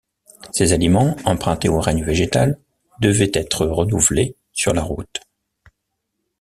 Ces 0.51 0.73
aliments, 0.73 1.15
empruntés 1.25 1.69
au 1.69 1.79
règne 1.79 2.03
végétal, 2.03 2.59
devaient 3.01 3.29
être 3.35 3.67
renouvelés 3.67 4.35
sur 4.51 4.73
la 4.73 4.81
route. 4.81 5.19